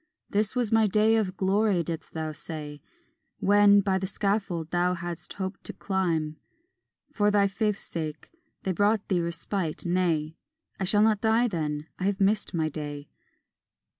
[0.31, 2.81] "This was my day of glory," didst thou say,
[3.37, 6.37] When, by the scaffold thou hadst hope to climb
[7.13, 8.31] For thy faith's sake,
[8.63, 10.37] they brought thee respite; "Nay,
[10.79, 13.09] I shall not die then, I have missed my day."